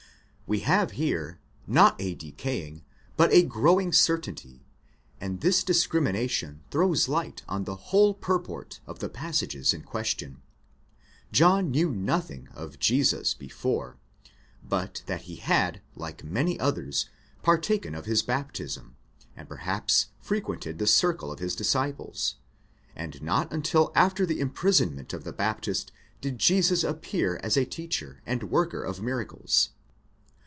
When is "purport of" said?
8.13-8.99